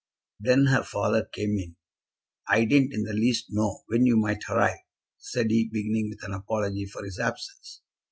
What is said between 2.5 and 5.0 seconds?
didn't in the least know when you might arrive,"